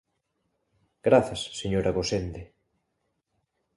Grazas, 1.07 1.41
señora 1.61 1.95
Gosende. 1.97 2.41